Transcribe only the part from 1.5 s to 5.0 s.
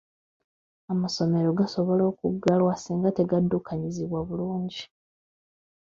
gasobola okuggalwa singa tegaddukanyizibwa bulungi.